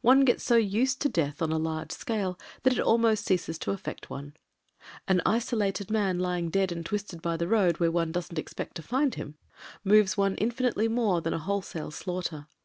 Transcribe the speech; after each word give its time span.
One 0.00 0.24
gets 0.24 0.44
so 0.44 0.54
used 0.54 1.00
to 1.00 1.08
death 1.08 1.42
on 1.42 1.50
a 1.50 1.58
large 1.58 1.90
scale 1.90 2.38
that 2.62 2.72
it 2.72 2.78
almost 2.78 3.24
ceases 3.24 3.58
to 3.58 3.72
affect 3.72 4.08
one. 4.08 4.36
An 5.08 5.20
isolated 5.26 5.90
man 5.90 6.20
lying 6.20 6.50
dead 6.50 6.70
and 6.70 6.86
twisted 6.86 7.20
by 7.20 7.36
the 7.36 7.48
road, 7.48 7.80
where 7.80 7.90
one 7.90 8.12
doesn't 8.12 8.38
expect 8.38 8.76
to 8.76 8.82
find 8.82 9.16
him, 9.16 9.38
moves 9.82 10.16
one 10.16 10.36
infinitely 10.36 10.86
more 10.86 11.20
than 11.20 11.34
a 11.34 11.40
wholesale 11.40 11.90
slaughter. 11.90 12.46